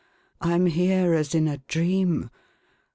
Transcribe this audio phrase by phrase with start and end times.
[0.41, 2.31] I am here, as in a dream.